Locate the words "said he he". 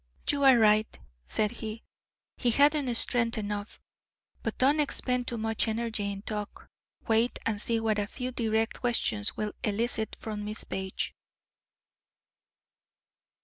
1.27-2.49